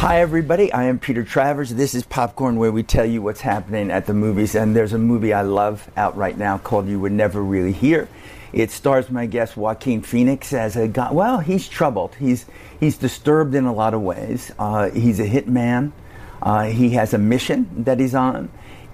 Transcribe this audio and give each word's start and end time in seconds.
Hi, 0.00 0.22
everybody. 0.22 0.72
I 0.72 0.84
am 0.84 0.98
Peter 0.98 1.22
Travers. 1.22 1.74
This 1.74 1.94
is 1.94 2.04
Popcorn, 2.04 2.56
where 2.56 2.72
we 2.72 2.82
tell 2.82 3.04
you 3.04 3.20
what's 3.20 3.42
happening 3.42 3.90
at 3.90 4.06
the 4.06 4.14
movies. 4.14 4.54
And 4.54 4.74
there's 4.74 4.94
a 4.94 4.98
movie 4.98 5.34
I 5.34 5.42
love 5.42 5.90
out 5.94 6.16
right 6.16 6.38
now 6.38 6.56
called 6.56 6.88
You 6.88 6.98
Were 6.98 7.10
Never 7.10 7.42
Really 7.42 7.72
Here. 7.72 8.08
It 8.54 8.70
stars 8.70 9.10
my 9.10 9.26
guest 9.26 9.58
Joaquin 9.58 10.00
Phoenix 10.00 10.54
as 10.54 10.74
a 10.74 10.88
guy. 10.88 11.12
Well, 11.12 11.40
he's 11.40 11.68
troubled. 11.68 12.14
He's 12.14 12.46
he's 12.80 12.96
disturbed 12.96 13.54
in 13.54 13.66
a 13.66 13.74
lot 13.74 13.92
of 13.92 14.00
ways. 14.00 14.50
Uh, 14.58 14.88
he's 14.88 15.20
a 15.20 15.26
hit 15.26 15.46
man. 15.46 15.92
Uh, 16.40 16.62
he 16.64 16.88
has 16.92 17.12
a 17.12 17.18
mission 17.18 17.84
that 17.84 18.00
he's 18.00 18.14
on. 18.14 18.50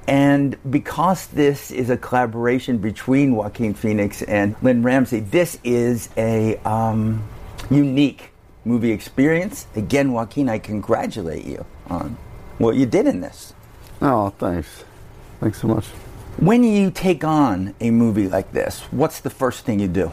And 0.09 0.59
because 0.69 1.29
this 1.29 1.70
is 1.70 1.88
a 1.88 1.97
collaboration 1.97 2.79
between 2.79 3.37
Joaquin 3.37 3.75
Phoenix 3.75 4.23
and 4.23 4.57
Lynne 4.61 4.83
Ramsay, 4.83 5.20
this 5.20 5.57
is 5.62 6.09
a 6.16 6.57
um, 6.65 7.23
unique 7.70 8.33
movie 8.66 8.91
experience. 8.91 9.66
Again, 9.77 10.12
Joaquin, 10.12 10.48
I 10.48 10.59
congratulate 10.59 11.47
you 11.47 11.65
on 11.88 12.16
what 12.59 12.75
you 12.75 12.84
did 12.84 13.06
in 13.06 13.20
this. 13.20 13.55
Oh, 14.02 14.30
thanks. 14.30 14.84
Thanks 15.41 15.61
so 15.61 15.69
much. 15.69 15.87
When 16.39 16.65
you 16.65 16.91
take 16.91 17.25
on 17.25 17.75
a 17.80 17.91
movie 17.91 18.29
like 18.29 18.52
this, 18.52 18.80
what's 18.91 19.20
the 19.20 19.30
first 19.30 19.65
thing 19.65 19.80
you 19.80 19.89
do? 19.89 20.12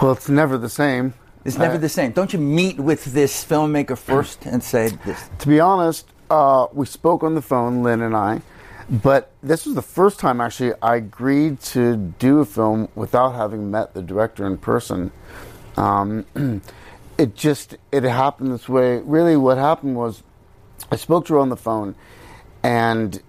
Well, 0.00 0.12
it's 0.12 0.28
never 0.28 0.56
the 0.56 0.68
same. 0.68 1.14
It's 1.44 1.58
never 1.58 1.74
I- 1.74 1.78
the 1.78 1.88
same. 1.88 2.12
Don't 2.12 2.32
you 2.32 2.38
meet 2.38 2.78
with 2.78 3.06
this 3.06 3.44
filmmaker 3.44 3.98
first 3.98 4.46
and 4.46 4.62
say 4.62 4.90
this? 5.04 5.28
To 5.40 5.48
be 5.48 5.60
honest, 5.60 6.06
uh, 6.30 6.68
we 6.72 6.86
spoke 6.86 7.22
on 7.22 7.34
the 7.34 7.42
phone, 7.42 7.82
Lynne 7.82 8.02
and 8.02 8.16
I, 8.16 8.42
but 8.88 9.30
this 9.42 9.66
was 9.66 9.74
the 9.74 9.82
first 9.82 10.18
time 10.20 10.40
actually 10.40 10.72
I 10.80 10.96
agreed 10.96 11.60
to 11.74 11.96
do 11.96 12.38
a 12.40 12.44
film 12.44 12.88
without 12.94 13.30
having 13.34 13.70
met 13.70 13.92
the 13.94 14.02
director 14.02 14.46
in 14.46 14.58
person. 14.58 15.10
Um, 15.78 16.26
it 17.18 17.34
just 17.36 17.76
it 17.92 18.02
happened 18.02 18.52
this 18.52 18.68
way. 18.68 18.98
Really, 18.98 19.36
what 19.36 19.58
happened 19.58 19.96
was 19.96 20.22
I 20.90 20.96
spoke 20.96 21.26
to 21.26 21.34
her 21.34 21.38
on 21.38 21.48
the 21.48 21.56
phone, 21.56 21.94
and 22.62 23.22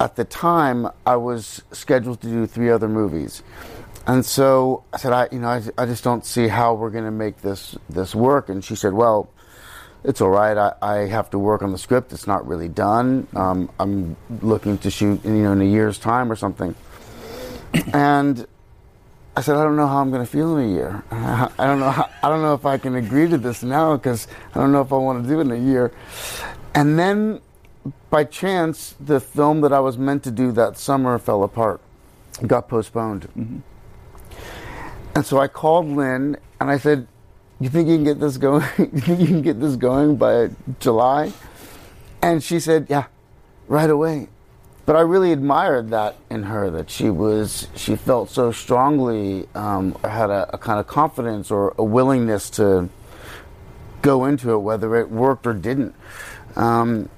at 0.00 0.16
the 0.16 0.24
time 0.24 0.88
I 1.06 1.16
was 1.16 1.62
scheduled 1.70 2.20
to 2.22 2.26
do 2.26 2.46
three 2.46 2.70
other 2.70 2.88
movies. 2.88 3.42
And 4.06 4.26
so 4.26 4.84
I 4.92 4.98
said, 4.98 5.12
I, 5.12 5.28
you 5.32 5.38
know, 5.38 5.48
I, 5.48 5.62
I 5.78 5.86
just 5.86 6.04
don't 6.04 6.26
see 6.26 6.48
how 6.48 6.74
we're 6.74 6.90
going 6.90 7.04
to 7.04 7.10
make 7.10 7.40
this 7.40 7.76
this 7.88 8.14
work. 8.14 8.48
And 8.48 8.62
she 8.62 8.74
said, 8.74 8.92
Well, 8.92 9.30
it's 10.02 10.20
all 10.20 10.30
right. 10.30 10.58
I, 10.58 10.74
I 10.82 10.94
have 11.06 11.30
to 11.30 11.38
work 11.38 11.62
on 11.62 11.70
the 11.72 11.78
script. 11.78 12.12
It's 12.12 12.26
not 12.26 12.46
really 12.46 12.68
done. 12.68 13.28
Um, 13.34 13.70
I'm 13.78 14.16
looking 14.42 14.76
to 14.78 14.90
shoot, 14.90 15.24
you 15.24 15.30
know, 15.30 15.52
in 15.52 15.62
a 15.62 15.64
year's 15.64 15.98
time 15.98 16.30
or 16.30 16.36
something. 16.36 16.74
And 17.94 18.46
I 19.36 19.40
said, 19.40 19.56
I 19.56 19.64
don't 19.64 19.76
know 19.76 19.88
how 19.88 19.98
I'm 19.98 20.10
going 20.10 20.24
to 20.24 20.30
feel 20.30 20.56
in 20.56 20.70
a 20.70 20.72
year. 20.72 21.02
I 21.10 21.50
don't 21.58 21.80
know. 21.80 21.90
How, 21.90 22.08
I 22.22 22.28
don't 22.28 22.42
know 22.42 22.54
if 22.54 22.64
I 22.64 22.78
can 22.78 22.94
agree 22.94 23.28
to 23.28 23.36
this 23.36 23.64
now 23.64 23.96
because 23.96 24.28
I 24.54 24.60
don't 24.60 24.70
know 24.70 24.80
if 24.80 24.92
I 24.92 24.96
want 24.96 25.24
to 25.24 25.28
do 25.28 25.40
it 25.40 25.42
in 25.42 25.50
a 25.50 25.58
year. 25.58 25.92
And 26.74 26.98
then, 26.98 27.40
by 28.10 28.24
chance, 28.24 28.94
the 29.00 29.18
film 29.18 29.60
that 29.62 29.72
I 29.72 29.80
was 29.80 29.98
meant 29.98 30.22
to 30.24 30.30
do 30.30 30.52
that 30.52 30.78
summer 30.78 31.18
fell 31.18 31.42
apart, 31.42 31.80
got 32.46 32.68
postponed. 32.68 33.22
Mm-hmm. 33.36 33.58
And 35.16 35.26
so 35.26 35.38
I 35.38 35.48
called 35.48 35.86
Lynne 35.86 36.36
and 36.60 36.70
I 36.70 36.78
said, 36.78 37.06
"You 37.60 37.68
think 37.68 37.88
you 37.88 37.96
can 37.96 38.04
get 38.04 38.20
this 38.20 38.36
going? 38.36 38.64
you 38.78 39.00
think 39.00 39.20
you 39.20 39.26
can 39.26 39.42
get 39.42 39.60
this 39.60 39.76
going 39.76 40.16
by 40.16 40.50
July?" 40.78 41.32
And 42.22 42.42
she 42.42 42.58
said, 42.60 42.86
"Yeah, 42.88 43.06
right 43.68 43.90
away." 43.90 44.28
But 44.86 44.96
I 44.96 45.00
really 45.00 45.32
admired 45.32 45.90
that 45.90 46.16
in 46.30 46.42
her 46.44 46.70
that 46.70 46.90
she 46.90 47.08
was 47.08 47.68
she 47.74 47.96
felt 47.96 48.28
so 48.30 48.52
strongly, 48.52 49.48
um, 49.54 49.96
or 50.02 50.10
had 50.10 50.30
a, 50.30 50.54
a 50.54 50.58
kind 50.58 50.78
of 50.78 50.86
confidence 50.86 51.50
or 51.50 51.74
a 51.78 51.84
willingness 51.84 52.50
to 52.50 52.90
go 54.02 54.26
into 54.26 54.52
it, 54.52 54.58
whether 54.58 54.94
it 54.96 55.10
worked 55.10 55.46
or 55.46 55.54
didn't. 55.54 55.94
Um, 56.56 57.08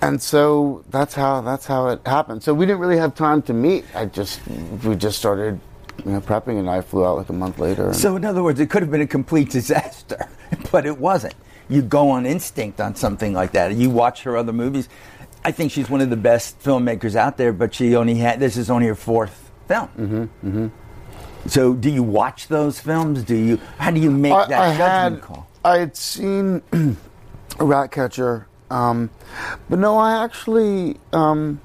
and 0.00 0.20
so 0.20 0.84
that's 0.90 1.14
how 1.14 1.42
that's 1.42 1.66
how 1.66 1.88
it 1.88 2.00
happened. 2.06 2.42
So 2.42 2.54
we 2.54 2.64
didn't 2.64 2.80
really 2.80 2.96
have 2.96 3.14
time 3.14 3.42
to 3.42 3.52
meet. 3.52 3.84
I 3.94 4.06
just 4.06 4.40
we 4.84 4.96
just 4.96 5.18
started 5.18 5.60
you 6.04 6.12
know 6.12 6.20
prepping, 6.20 6.58
and 6.58 6.68
I 6.68 6.80
flew 6.80 7.04
out 7.04 7.16
like 7.16 7.28
a 7.28 7.34
month 7.34 7.58
later. 7.58 7.92
So, 7.92 8.16
in 8.16 8.24
other 8.24 8.42
words, 8.42 8.60
it 8.60 8.70
could 8.70 8.82
have 8.82 8.90
been 8.90 9.00
a 9.00 9.06
complete 9.06 9.50
disaster, 9.50 10.28
but 10.72 10.86
it 10.86 10.98
wasn't. 10.98 11.34
You 11.68 11.80
go 11.80 12.10
on 12.10 12.26
instinct 12.26 12.80
on 12.80 12.94
something 12.94 13.32
like 13.32 13.52
that. 13.52 13.74
You 13.74 13.88
watch 13.88 14.22
her 14.24 14.36
other 14.36 14.52
movies. 14.52 14.88
I 15.44 15.52
think 15.52 15.72
she's 15.72 15.90
one 15.90 16.00
of 16.00 16.10
the 16.10 16.16
best 16.16 16.60
filmmakers 16.60 17.14
out 17.14 17.36
there, 17.36 17.52
but 17.52 17.74
she 17.74 17.94
only 17.96 18.14
had 18.14 18.40
this 18.40 18.56
is 18.56 18.70
only 18.70 18.86
her 18.86 18.94
fourth 18.94 19.50
film. 19.68 19.88
Mm-hmm, 19.88 20.22
mm-hmm. 20.48 21.48
So, 21.48 21.74
do 21.74 21.90
you 21.90 22.02
watch 22.02 22.48
those 22.48 22.80
films? 22.80 23.22
Do 23.22 23.36
you? 23.36 23.60
How 23.76 23.90
do 23.90 24.00
you 24.00 24.10
make 24.10 24.32
I, 24.32 24.46
that 24.46 24.60
I 24.60 24.76
judgment 24.76 25.14
had 25.14 25.22
call? 25.22 25.48
I 25.62 25.78
had 25.78 25.96
seen 25.96 26.62
Ratcatcher, 27.58 28.46
um, 28.70 29.10
but 29.68 29.78
no, 29.78 29.98
I 29.98 30.24
actually 30.24 30.98
um, 31.12 31.60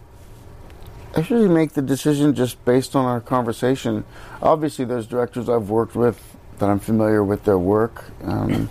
actually 1.16 1.48
make 1.48 1.72
the 1.72 1.82
decision 1.82 2.36
just 2.36 2.64
based 2.66 2.96
on 2.96 3.06
our 3.06 3.22
conversation. 3.22 4.04
Obviously, 4.42 4.84
there's 4.84 5.08
directors 5.08 5.48
I've 5.48 5.70
worked 5.70 5.96
with 5.96 6.22
that 6.60 6.70
I'm 6.70 6.80
familiar 6.80 7.24
with 7.24 7.46
their 7.46 7.58
work, 7.58 8.12
um, 8.24 8.70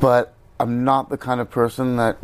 but 0.00 0.34
I'm 0.58 0.84
not 0.84 1.10
the 1.10 1.18
kind 1.18 1.40
of 1.40 1.50
person 1.50 1.96
that 1.96 2.16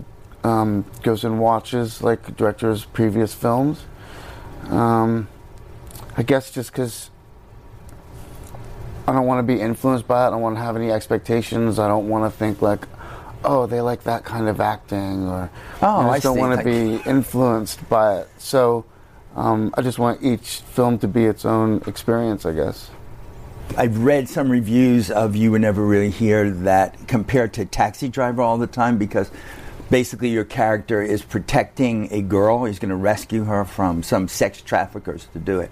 um, 0.45 0.85
goes 1.03 1.25
and 1.25 1.39
watches 1.41 2.03
like 2.03 2.37
directors' 2.37 2.85
previous 2.85 3.35
films. 3.35 3.83
Um, 4.69 5.29
I 6.17 6.23
guess 6.23 6.51
just 6.51 6.73
because 6.73 7.11
I 9.07 9.13
don't 9.13 9.27
want 9.27 9.47
to 9.47 9.55
be 9.55 9.61
influenced 9.61 10.07
by 10.07 10.25
it. 10.25 10.29
I 10.29 10.31
don't 10.31 10.43
want 10.43 10.57
to 10.57 10.63
have 10.63 10.77
any 10.77 10.91
expectations. 10.91 11.79
I 11.79 11.89
don't 11.89 12.09
want 12.09 12.31
to 12.31 12.39
think 12.39 12.63
like, 12.63 12.87
oh, 13.45 13.67
they 13.67 13.81
like 13.81 14.05
that 14.05 14.25
kind 14.25 14.49
of 14.49 14.61
acting, 14.61 15.27
or 15.29 15.51
Oh, 15.83 16.01
I 16.09 16.15
I 16.15 16.19
don't 16.21 16.35
see. 16.35 16.41
want 16.41 16.59
to 16.59 16.65
be 16.65 17.03
influenced 17.09 17.89
by 17.89 18.19
it. 18.21 18.29
So 18.39 18.85
um, 19.35 19.75
I 19.77 19.83
just 19.83 19.99
want 19.99 20.23
each 20.23 20.57
film 20.61 20.99
to 21.01 21.09
be 21.09 21.25
its 21.25 21.45
own 21.45 21.83
experience, 21.87 22.45
I 22.47 22.53
guess. 22.53 22.91
I've 23.77 23.99
read 24.03 24.29
some 24.29 24.51
reviews 24.51 25.11
of 25.13 25.37
You 25.37 25.53
Were 25.53 25.59
Never 25.59 25.85
Really 25.87 26.11
Here 26.11 26.51
that 26.51 27.07
compared 27.09 27.53
to 27.55 27.65
Taxi 27.65 28.09
Driver 28.09 28.43
all 28.43 28.59
the 28.59 28.67
time 28.67 28.99
because 28.99 29.31
basically 29.91 30.29
your 30.31 30.45
character 30.45 31.03
is 31.03 31.23
protecting 31.23 32.09
a 32.13 32.23
girl. 32.23 32.65
He's 32.65 32.79
going 32.79 32.91
to 32.91 32.97
rescue 32.97 33.45
her 33.45 33.65
from 33.65 34.03
some 34.03 34.29
sex 34.29 34.63
traffickers 34.63 35.27
to 35.33 35.39
do 35.39 35.61
it. 35.61 35.71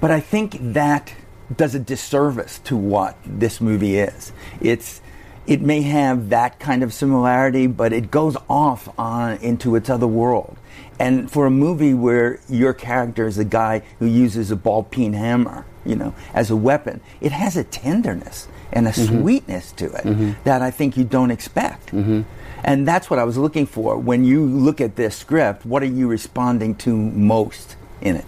But 0.00 0.10
I 0.10 0.20
think 0.20 0.56
that 0.60 1.14
does 1.54 1.74
a 1.74 1.78
disservice 1.78 2.58
to 2.60 2.76
what 2.76 3.16
this 3.24 3.60
movie 3.60 3.98
is. 3.98 4.32
It's 4.60 5.00
it 5.46 5.60
may 5.60 5.82
have 5.82 6.30
that 6.30 6.58
kind 6.58 6.82
of 6.82 6.92
similarity, 6.92 7.68
but 7.68 7.92
it 7.92 8.10
goes 8.10 8.36
off 8.50 8.88
on 8.98 9.36
into 9.38 9.76
its 9.76 9.88
other 9.88 10.06
world. 10.06 10.56
And 10.98 11.30
for 11.30 11.46
a 11.46 11.50
movie 11.50 11.94
where 11.94 12.40
your 12.48 12.72
character 12.72 13.26
is 13.26 13.38
a 13.38 13.44
guy 13.44 13.82
who 13.98 14.06
uses 14.06 14.50
a 14.50 14.56
ball 14.56 14.82
peen 14.82 15.12
hammer, 15.12 15.64
you 15.84 15.94
know, 15.94 16.14
as 16.34 16.50
a 16.50 16.56
weapon, 16.56 17.00
it 17.20 17.30
has 17.32 17.56
a 17.56 17.62
tenderness 17.62 18.48
and 18.72 18.88
a 18.88 18.90
mm-hmm. 18.90 19.20
sweetness 19.20 19.72
to 19.72 19.84
it 19.86 20.04
mm-hmm. 20.04 20.32
that 20.44 20.62
I 20.62 20.70
think 20.70 20.96
you 20.96 21.04
don't 21.04 21.30
expect. 21.30 21.92
Mm-hmm. 21.92 22.22
And 22.66 22.86
that's 22.86 23.08
what 23.08 23.20
I 23.20 23.24
was 23.24 23.38
looking 23.38 23.64
for. 23.64 23.96
When 23.96 24.24
you 24.24 24.44
look 24.44 24.80
at 24.80 24.96
this 24.96 25.16
script, 25.16 25.64
what 25.64 25.84
are 25.84 25.86
you 25.86 26.08
responding 26.08 26.74
to 26.76 26.96
most 26.96 27.76
in 28.00 28.16
it? 28.16 28.24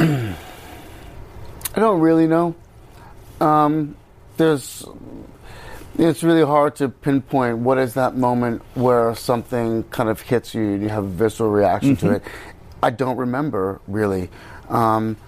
I 0.00 1.80
don't 1.80 2.00
really 2.00 2.26
know. 2.26 2.54
Um, 3.42 3.94
there's, 4.38 4.86
it's 5.98 6.22
really 6.22 6.46
hard 6.46 6.76
to 6.76 6.88
pinpoint 6.88 7.58
what 7.58 7.76
is 7.76 7.92
that 7.92 8.16
moment 8.16 8.62
where 8.72 9.14
something 9.14 9.82
kind 9.84 10.08
of 10.08 10.22
hits 10.22 10.54
you 10.54 10.62
and 10.62 10.82
you 10.82 10.88
have 10.88 11.04
a 11.04 11.08
visceral 11.08 11.50
reaction 11.50 11.94
to 11.96 12.12
it. 12.12 12.22
I 12.82 12.88
don't 12.88 13.18
remember 13.18 13.82
really. 13.86 14.30
Um, 14.70 15.18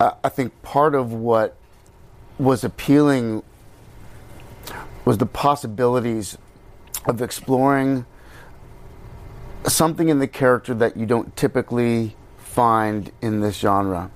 I, 0.00 0.14
I 0.24 0.28
think 0.28 0.60
part 0.62 0.96
of 0.96 1.12
what 1.12 1.56
was 2.36 2.64
appealing 2.64 3.44
was 5.04 5.18
the 5.18 5.26
possibilities 5.26 6.36
of 7.06 7.22
exploring 7.22 8.06
something 9.66 10.08
in 10.08 10.18
the 10.18 10.28
character 10.28 10.74
that 10.74 10.96
you 10.96 11.06
don't 11.06 11.36
typically 11.36 12.16
find 12.38 13.10
in 13.20 13.40
this 13.40 13.58
genre. 13.58 14.10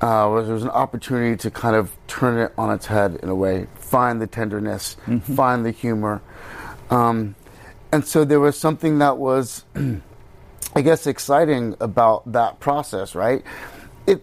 Uh, 0.00 0.28
where 0.28 0.42
there 0.42 0.52
was 0.52 0.64
an 0.64 0.70
opportunity 0.70 1.36
to 1.36 1.50
kind 1.50 1.74
of 1.74 1.90
turn 2.08 2.38
it 2.38 2.52
on 2.58 2.70
its 2.70 2.86
head 2.86 3.18
in 3.22 3.28
a 3.28 3.34
way, 3.34 3.66
find 3.76 4.20
the 4.20 4.26
tenderness, 4.26 4.96
find 5.34 5.64
the 5.64 5.70
humor. 5.70 6.20
Um, 6.90 7.36
and 7.90 8.04
so 8.04 8.24
there 8.24 8.40
was 8.40 8.58
something 8.58 8.98
that 8.98 9.16
was, 9.16 9.64
I 10.74 10.82
guess, 10.82 11.06
exciting 11.06 11.76
about 11.80 12.30
that 12.32 12.60
process, 12.60 13.14
right? 13.14 13.44
It 14.06 14.22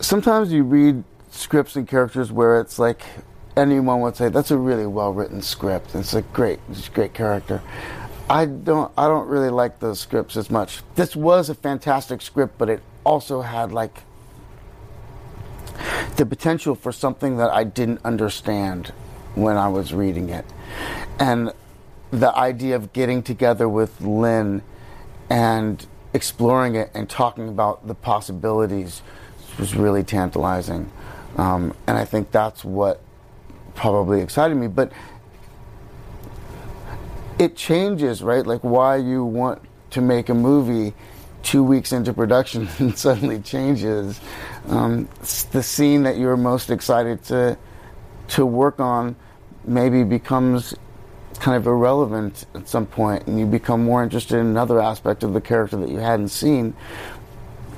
sometimes 0.00 0.52
you 0.52 0.64
read 0.64 1.04
scripts 1.30 1.76
and 1.76 1.86
characters 1.86 2.32
where 2.32 2.60
it's 2.60 2.78
like 2.78 3.02
anyone 3.56 4.00
would 4.00 4.16
say 4.16 4.28
that's 4.28 4.50
a 4.50 4.58
really 4.58 4.86
well 4.86 5.12
written 5.12 5.42
script. 5.42 5.94
It's 5.94 6.14
a 6.14 6.22
great, 6.22 6.60
it's 6.70 6.88
a 6.88 6.90
great 6.90 7.14
character. 7.14 7.62
I 8.28 8.44
don't, 8.46 8.92
I 8.98 9.06
don't 9.06 9.28
really 9.28 9.50
like 9.50 9.78
those 9.78 10.00
scripts 10.00 10.36
as 10.36 10.50
much. 10.50 10.82
This 10.96 11.14
was 11.14 11.48
a 11.48 11.54
fantastic 11.54 12.20
script, 12.20 12.58
but 12.58 12.68
it 12.68 12.82
also 13.04 13.42
had 13.42 13.72
like 13.72 14.02
the 16.16 16.26
potential 16.26 16.74
for 16.74 16.90
something 16.92 17.36
that 17.36 17.50
I 17.50 17.64
didn't 17.64 18.00
understand 18.04 18.92
when 19.34 19.56
I 19.56 19.68
was 19.68 19.92
reading 19.92 20.30
it, 20.30 20.46
and 21.18 21.52
the 22.10 22.34
idea 22.34 22.76
of 22.76 22.92
getting 22.94 23.22
together 23.22 23.68
with 23.68 24.00
Lynne 24.00 24.62
and 25.28 25.86
exploring 26.14 26.74
it 26.74 26.90
and 26.94 27.08
talking 27.10 27.48
about 27.48 27.86
the 27.86 27.94
possibilities 27.94 29.02
was 29.58 29.76
really 29.76 30.02
tantalizing, 30.02 30.90
um, 31.36 31.74
and 31.86 31.98
I 31.98 32.06
think 32.06 32.30
that's 32.30 32.64
what 32.64 33.02
probably 33.76 34.20
excited 34.20 34.56
me. 34.56 34.66
But 34.66 34.92
it 37.38 37.56
changes, 37.56 38.22
right? 38.22 38.44
Like 38.44 38.62
why 38.62 38.96
you 38.96 39.24
want 39.24 39.62
to 39.90 40.00
make 40.00 40.28
a 40.28 40.34
movie 40.34 40.94
two 41.42 41.62
weeks 41.62 41.92
into 41.92 42.12
production 42.12 42.68
and 42.78 42.98
suddenly 42.98 43.40
changes. 43.40 44.20
Um, 44.68 45.08
the 45.52 45.62
scene 45.62 46.02
that 46.02 46.16
you're 46.18 46.36
most 46.36 46.70
excited 46.70 47.22
to 47.24 47.56
to 48.28 48.44
work 48.44 48.80
on 48.80 49.14
maybe 49.64 50.02
becomes 50.02 50.74
kind 51.38 51.56
of 51.56 51.66
irrelevant 51.66 52.46
at 52.54 52.68
some 52.68 52.86
point, 52.86 53.26
and 53.26 53.38
you 53.38 53.46
become 53.46 53.84
more 53.84 54.02
interested 54.02 54.38
in 54.38 54.46
another 54.46 54.80
aspect 54.80 55.22
of 55.22 55.32
the 55.32 55.40
character 55.40 55.76
that 55.76 55.88
you 55.88 55.98
hadn't 55.98 56.28
seen, 56.28 56.74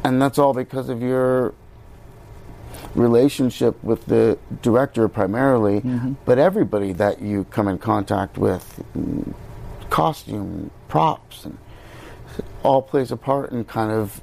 and 0.05 0.23
that's 0.23 0.39
all 0.39 0.55
because 0.55 0.89
of 0.89 1.03
your 1.03 1.53
relationship 2.95 3.83
with 3.83 4.07
the 4.07 4.39
director 4.63 5.09
primarily, 5.09 5.81
mm-hmm. 5.81 6.15
but 6.25 6.39
everybody 6.39 6.93
that 6.93 7.21
you 7.21 7.45
come 7.45 7.69
in 7.69 7.79
contact 7.79 8.39
with, 8.39 8.83
costume, 9.91 10.71
props, 10.89 11.45
and 11.45 11.59
all 12.63 12.83
plays 12.83 13.11
a 13.11 13.17
part 13.17 13.51
in 13.53 13.65
kind 13.65 13.91
of 13.91 14.21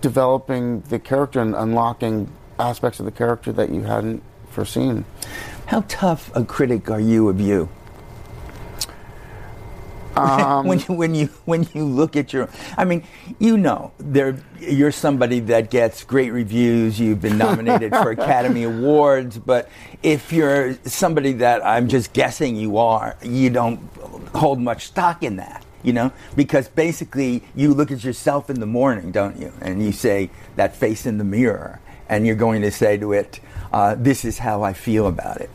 developing 0.00 0.80
the 0.82 0.98
character 0.98 1.40
and 1.40 1.54
unlocking 1.54 2.30
aspects 2.58 2.98
of 3.00 3.06
the 3.06 3.12
character 3.12 3.52
that 3.52 3.70
you 3.70 3.82
hadn't 3.82 4.22
foreseen. 4.50 5.04
How 5.66 5.84
tough 5.88 6.34
a 6.34 6.44
critic 6.44 6.90
are 6.90 7.00
you 7.00 7.28
of 7.28 7.40
you? 7.40 7.68
Um, 10.28 10.66
when 10.66 10.80
you 10.80 10.94
when 10.94 11.14
you 11.14 11.26
when 11.44 11.68
you 11.74 11.84
look 11.84 12.16
at 12.16 12.32
your, 12.32 12.48
I 12.76 12.84
mean, 12.84 13.04
you 13.38 13.56
know, 13.56 13.92
there 13.98 14.38
you're 14.60 14.92
somebody 14.92 15.40
that 15.40 15.70
gets 15.70 16.02
great 16.02 16.32
reviews. 16.32 16.98
You've 16.98 17.20
been 17.20 17.38
nominated 17.38 17.92
for 17.92 18.10
Academy 18.18 18.64
Awards, 18.64 19.38
but 19.38 19.70
if 20.02 20.32
you're 20.32 20.76
somebody 20.84 21.32
that 21.34 21.64
I'm 21.64 21.88
just 21.88 22.12
guessing 22.12 22.56
you 22.56 22.78
are, 22.78 23.16
you 23.22 23.50
don't 23.50 23.78
hold 24.34 24.60
much 24.60 24.86
stock 24.86 25.22
in 25.22 25.36
that. 25.36 25.64
You 25.82 25.92
know, 25.92 26.12
because 26.34 26.68
basically 26.68 27.44
you 27.54 27.72
look 27.72 27.92
at 27.92 28.02
yourself 28.02 28.50
in 28.50 28.58
the 28.58 28.66
morning, 28.66 29.12
don't 29.12 29.38
you? 29.38 29.52
And 29.60 29.80
you 29.82 29.92
say 29.92 30.30
that 30.56 30.74
face 30.74 31.06
in 31.06 31.18
the 31.18 31.24
mirror, 31.24 31.80
and 32.08 32.26
you're 32.26 32.34
going 32.34 32.62
to 32.62 32.72
say 32.72 32.96
to 32.96 33.12
it, 33.12 33.38
uh, 33.72 33.94
"This 33.96 34.24
is 34.24 34.38
how 34.38 34.62
I 34.62 34.72
feel 34.72 35.06
about 35.06 35.40
it." 35.40 35.50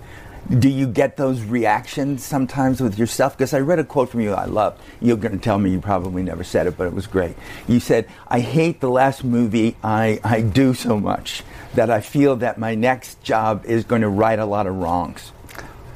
Do 0.50 0.70
you 0.70 0.88
get 0.88 1.18
those 1.18 1.42
reactions 1.42 2.24
sometimes 2.24 2.82
with 2.82 2.98
yourself? 2.98 3.38
Because 3.38 3.54
I 3.54 3.60
read 3.60 3.80
a 3.80 3.84
quote 3.84 4.10
from 4.10 4.22
you 4.22 4.34
I 4.34 4.46
love. 4.46 4.80
You're 5.02 5.18
going 5.18 5.34
to 5.38 5.44
tell 5.44 5.58
me 5.58 5.72
you 5.72 5.80
probably 5.80 6.22
never 6.22 6.44
said 6.44 6.68
it, 6.68 6.78
but 6.78 6.86
it 6.86 6.94
was 6.94 7.08
great. 7.08 7.36
You 7.68 7.80
said, 7.80 8.08
I 8.28 8.40
hate 8.40 8.82
the 8.82 8.90
last 8.90 9.24
movie 9.24 9.78
I, 9.84 10.20
I 10.24 10.42
do 10.42 10.74
so 10.74 11.00
much 11.00 11.44
that 11.76 11.90
I 11.90 12.02
feel 12.02 12.36
that 12.38 12.58
my 12.58 12.76
next 12.76 13.22
job 13.24 13.66
is 13.66 13.86
going 13.86 14.02
to 14.02 14.10
right 14.10 14.38
a 14.38 14.46
lot 14.46 14.68
of 14.68 14.76
wrongs. 14.76 15.32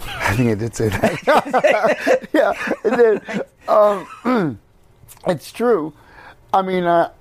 I 0.06 0.36
think 0.36 0.50
I 0.52 0.56
did 0.56 0.76
say 0.76 0.90
that. 0.90 2.28
yeah, 2.34 2.54
it 2.86 2.96
did. 2.96 3.46
Um, 3.68 4.60
it's 5.28 5.52
true. 5.52 5.94
I 6.54 6.62
mean, 6.62 6.86
uh, 6.86 7.12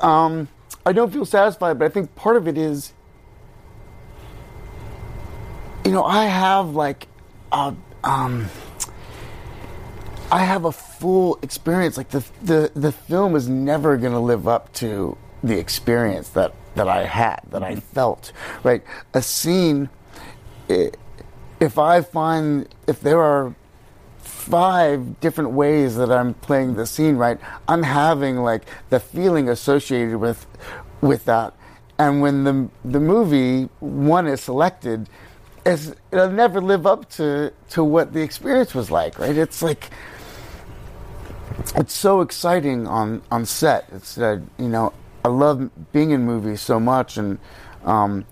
um, 0.00 0.48
I 0.86 0.92
don't 0.92 1.12
feel 1.12 1.24
satisfied, 1.24 1.78
but 1.78 1.86
I 1.86 1.88
think 1.88 2.14
part 2.14 2.36
of 2.36 2.46
it 2.46 2.56
is 2.56 2.92
you 5.84 5.92
know, 5.92 6.04
I 6.04 6.24
have 6.24 6.70
like 6.70 7.06
a, 7.52 7.74
um, 8.02 8.48
I 10.32 10.44
have 10.44 10.64
a 10.64 10.72
full 10.72 11.38
experience. 11.42 11.96
Like 11.96 12.10
the 12.10 12.24
the 12.42 12.70
the 12.74 12.92
film 12.92 13.36
is 13.36 13.48
never 13.48 13.96
going 13.96 14.12
to 14.12 14.18
live 14.18 14.48
up 14.48 14.72
to 14.74 15.16
the 15.42 15.58
experience 15.58 16.30
that 16.30 16.54
that 16.74 16.88
I 16.88 17.04
had, 17.04 17.40
that 17.50 17.62
I 17.62 17.72
mm-hmm. 17.72 17.80
felt. 17.80 18.32
Right, 18.62 18.82
a 19.12 19.22
scene. 19.22 19.90
If 21.60 21.78
I 21.78 22.00
find 22.00 22.68
if 22.86 23.00
there 23.00 23.20
are 23.20 23.54
five 24.18 25.20
different 25.20 25.50
ways 25.50 25.96
that 25.96 26.10
I'm 26.10 26.34
playing 26.34 26.74
the 26.74 26.86
scene, 26.86 27.16
right, 27.16 27.38
I'm 27.68 27.82
having 27.82 28.38
like 28.38 28.64
the 28.90 29.00
feeling 29.00 29.48
associated 29.48 30.16
with 30.16 30.46
with 31.00 31.26
that. 31.26 31.54
And 31.98 32.22
when 32.22 32.44
the 32.44 32.68
the 32.84 33.00
movie 33.00 33.68
one 33.80 34.26
is 34.26 34.40
selected, 34.40 35.08
it'll 35.64 36.30
never 36.30 36.60
live 36.60 36.86
up 36.86 37.08
to 37.10 37.52
to 37.70 37.84
what 37.84 38.12
the 38.12 38.22
experience 38.22 38.74
was 38.74 38.90
like, 38.90 39.18
right? 39.18 39.36
It's 39.36 39.62
like 39.62 39.90
it's 41.76 41.94
so 41.94 42.20
exciting 42.20 42.86
on 42.86 43.22
on 43.30 43.46
set. 43.46 43.88
It's 43.92 44.18
uh, 44.18 44.40
you 44.58 44.68
know 44.68 44.92
I 45.24 45.28
love 45.28 45.70
being 45.92 46.10
in 46.10 46.24
movies 46.24 46.60
so 46.60 46.78
much, 46.78 47.16
and 47.16 47.38
um, 47.84 48.24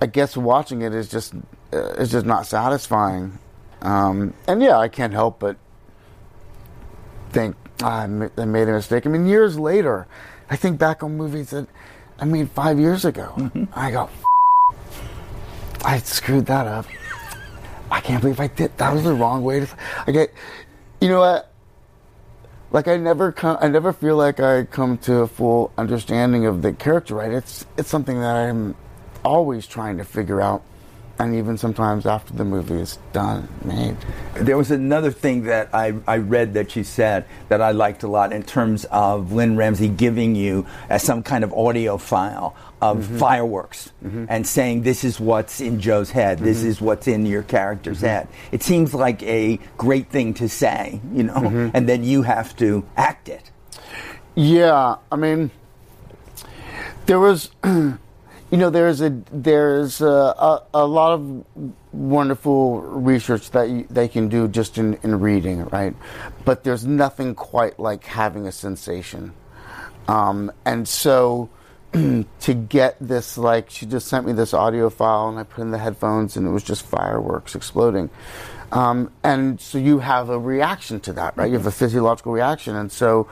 I 0.00 0.06
guess 0.06 0.36
watching 0.36 0.82
it 0.82 0.94
is 0.94 1.08
just 1.08 1.34
uh, 1.72 1.94
is 1.94 2.10
just 2.10 2.26
not 2.26 2.46
satisfying. 2.46 3.38
Um, 3.82 4.34
and 4.46 4.62
yeah, 4.62 4.78
I 4.78 4.88
can't 4.88 5.12
help 5.12 5.40
but 5.40 5.56
think 7.30 7.56
ah, 7.82 8.02
I 8.02 8.06
made 8.06 8.68
a 8.68 8.72
mistake. 8.72 9.06
I 9.06 9.10
mean, 9.10 9.26
years 9.26 9.58
later, 9.58 10.06
I 10.48 10.56
think 10.56 10.78
back 10.78 11.02
on 11.02 11.16
movies 11.16 11.50
that 11.50 11.66
I 12.18 12.24
made 12.24 12.50
five 12.50 12.78
years 12.78 13.04
ago. 13.04 13.34
Mm-hmm. 13.36 13.64
I 13.74 13.90
go, 13.90 14.08
I 15.84 15.98
screwed 15.98 16.46
that 16.46 16.66
up. 16.66 16.86
I 17.90 18.00
can't 18.00 18.20
believe 18.20 18.40
I 18.40 18.48
did. 18.48 18.76
That 18.78 18.92
was 18.94 19.04
the 19.04 19.14
wrong 19.14 19.44
way 19.44 19.60
to. 19.60 19.68
I 20.06 20.12
get, 20.12 20.32
you 21.00 21.08
know 21.08 21.20
what? 21.20 21.52
Like 22.70 22.88
I 22.88 22.96
never 22.96 23.30
come. 23.30 23.58
I 23.60 23.68
never 23.68 23.92
feel 23.92 24.16
like 24.16 24.40
I 24.40 24.64
come 24.64 24.98
to 24.98 25.18
a 25.18 25.28
full 25.28 25.72
understanding 25.78 26.46
of 26.46 26.62
the 26.62 26.72
character. 26.72 27.14
Right? 27.14 27.30
It's 27.30 27.66
it's 27.76 27.88
something 27.88 28.20
that 28.20 28.34
I'm 28.34 28.74
always 29.24 29.66
trying 29.66 29.98
to 29.98 30.04
figure 30.04 30.40
out 30.40 30.62
and 31.18 31.34
even 31.36 31.56
sometimes 31.56 32.06
after 32.06 32.32
the 32.32 32.44
movie 32.44 32.74
is 32.74 32.98
done, 33.12 33.48
made. 33.64 33.96
There 34.34 34.56
was 34.56 34.70
another 34.70 35.10
thing 35.10 35.44
that 35.44 35.68
I, 35.72 35.94
I 36.06 36.16
read 36.16 36.54
that 36.54 36.74
you 36.74 36.82
said 36.82 37.26
that 37.48 37.60
I 37.60 37.70
liked 37.70 38.02
a 38.02 38.08
lot 38.08 38.32
in 38.32 38.42
terms 38.42 38.84
of 38.86 39.32
Lynne 39.32 39.56
Ramsay 39.56 39.88
giving 39.88 40.34
you 40.34 40.66
as 40.88 41.02
some 41.02 41.22
kind 41.22 41.44
of 41.44 41.52
audio 41.52 41.98
file 41.98 42.56
of 42.82 42.98
mm-hmm. 42.98 43.18
fireworks 43.18 43.92
mm-hmm. 44.04 44.26
and 44.28 44.46
saying 44.46 44.82
this 44.82 45.04
is 45.04 45.20
what's 45.20 45.60
in 45.60 45.80
Joe's 45.80 46.10
head, 46.10 46.40
this 46.40 46.58
mm-hmm. 46.58 46.68
is 46.68 46.80
what's 46.80 47.06
in 47.06 47.26
your 47.26 47.42
character's 47.44 47.98
mm-hmm. 47.98 48.06
head. 48.06 48.28
It 48.50 48.62
seems 48.62 48.92
like 48.92 49.22
a 49.22 49.58
great 49.76 50.10
thing 50.10 50.34
to 50.34 50.48
say, 50.48 51.00
you 51.12 51.22
know, 51.22 51.34
mm-hmm. 51.34 51.70
and 51.74 51.88
then 51.88 52.02
you 52.02 52.22
have 52.22 52.56
to 52.56 52.84
act 52.96 53.28
it. 53.28 53.50
Yeah, 54.34 54.96
I 55.12 55.16
mean, 55.16 55.52
there 57.06 57.20
was. 57.20 57.50
you 58.54 58.58
know, 58.58 58.70
there's 58.70 59.00
a 59.00 59.10
there's 59.32 60.00
a, 60.00 60.06
a, 60.06 60.62
a, 60.74 60.86
lot 60.86 61.12
of 61.14 61.44
wonderful 61.92 62.82
research 62.82 63.50
that 63.50 63.68
you, 63.68 63.84
they 63.90 64.06
can 64.06 64.28
do 64.28 64.46
just 64.46 64.78
in, 64.78 64.94
in 65.02 65.18
reading, 65.18 65.64
right? 65.70 65.92
But 66.44 66.62
there's 66.62 66.86
nothing 66.86 67.34
quite 67.34 67.80
like 67.80 68.04
having 68.04 68.46
a 68.46 68.52
sensation. 68.52 69.32
Um, 70.06 70.52
and 70.64 70.86
so 70.86 71.50
to 71.94 72.54
get 72.54 72.96
this, 73.00 73.36
like, 73.36 73.70
she 73.70 73.86
just 73.86 74.06
sent 74.06 74.24
me 74.24 74.32
this 74.32 74.54
audio 74.54 74.88
file 74.88 75.30
and 75.30 75.40
I 75.40 75.42
put 75.42 75.62
in 75.62 75.72
the 75.72 75.78
headphones 75.78 76.36
and 76.36 76.46
it 76.46 76.50
was 76.50 76.62
just 76.62 76.86
fireworks 76.86 77.56
exploding. 77.56 78.08
Um, 78.70 79.10
and 79.24 79.60
so 79.60 79.78
you 79.78 79.98
have 79.98 80.28
a 80.30 80.38
reaction 80.38 81.00
to 81.00 81.12
that, 81.14 81.36
right? 81.36 81.50
You 81.50 81.56
have 81.58 81.66
a 81.66 81.72
physiological 81.72 82.30
reaction. 82.30 82.76
And 82.76 82.92
so 82.92 83.28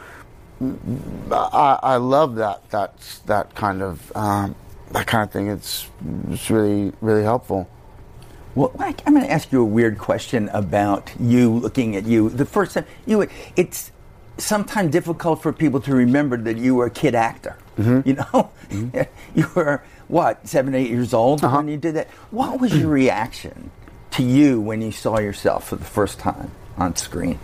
I, 1.31 1.79
I 1.81 1.97
love 1.99 2.35
that, 2.35 2.69
that, 2.71 3.21
that 3.27 3.55
kind 3.55 3.83
of 3.83 4.11
um, 4.17 4.57
that 4.93 5.07
kind 5.07 5.25
of 5.25 5.33
thing. 5.33 5.49
It's 5.49 5.89
it's 6.31 6.51
really 6.51 6.93
really 7.01 7.23
helpful. 7.23 7.69
Well, 8.55 8.73
Mike, 8.79 9.01
I'm 9.07 9.15
going 9.15 9.25
to 9.25 9.33
ask 9.33 9.51
you 9.51 9.63
a 9.63 9.65
weird 9.65 9.97
question 9.97 10.51
about 10.51 11.11
you 11.19 11.51
looking 11.51 11.97
at 11.97 12.05
you. 12.05 12.29
The 12.29 12.45
first 12.45 12.75
time 12.75 12.85
you, 13.07 13.27
it's 13.57 13.91
sometimes 14.37 14.93
difficult 14.93 15.43
for 15.43 15.55
people 15.55 15.81
to 15.81 15.95
remember 15.95 16.37
that 16.37 16.59
you 16.59 16.75
were 16.75 16.87
a 16.87 16.91
kid 16.91 17.15
actor. 17.15 17.57
Mm-hmm. 17.79 18.09
You 18.09 18.15
know, 18.15 18.51
mm-hmm. 18.69 19.01
you 19.39 19.51
were 19.55 19.83
what 20.09 20.47
seven, 20.47 20.75
eight 20.75 20.91
years 20.91 21.15
old 21.15 21.43
uh-huh. 21.43 21.57
when 21.59 21.69
you 21.69 21.79
did 21.79 21.95
that. 21.95 22.11
What 22.31 22.61
was 22.61 22.77
your 22.77 22.89
reaction 22.89 23.71
to 24.13 24.23
you 24.23 24.61
when 24.61 24.83
you 24.83 24.93
saw 24.93 25.19
yourself 25.19 25.69
for 25.69 25.77
the 25.77 25.85
first 25.85 26.19
time 26.19 26.51
on 26.77 26.95
screen? 26.97 27.39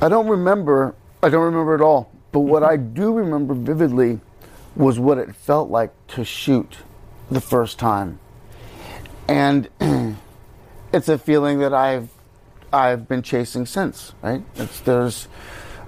I 0.00 0.08
don't 0.08 0.28
remember. 0.28 0.94
I 1.22 1.28
don't 1.28 1.44
remember 1.44 1.74
at 1.74 1.82
all. 1.82 2.10
But 2.32 2.40
what. 2.40 2.62
I 2.62 2.76
do 2.76 3.12
remember 3.12 3.52
vividly 3.52 4.20
was 4.76 4.98
what 4.98 5.18
it 5.18 5.34
felt 5.34 5.70
like 5.70 5.92
to 6.08 6.24
shoot 6.24 6.78
the 7.30 7.40
first 7.40 7.78
time. 7.78 8.18
And 9.28 9.68
it's 10.92 11.08
a 11.08 11.18
feeling 11.18 11.60
that 11.60 11.72
I've 11.72 12.08
I've 12.72 13.08
been 13.08 13.22
chasing 13.22 13.66
since, 13.66 14.12
right? 14.20 14.42
It's, 14.56 14.80
there's 14.80 15.28